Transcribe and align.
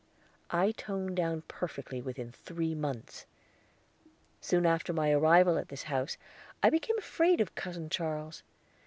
I 0.49 0.71
toned 0.71 1.15
down 1.15 1.43
perfectly 1.43 2.01
within 2.01 2.31
three 2.31 2.73
months. 2.73 3.27
Soon 4.39 4.65
after 4.65 4.93
my 4.93 5.11
arrival 5.11 5.59
at 5.59 5.69
his 5.69 5.83
house 5.83 6.17
I 6.63 6.71
became 6.71 6.97
afraid 6.97 7.39
of 7.39 7.53
Cousin 7.53 7.87
Charles. 7.87 8.41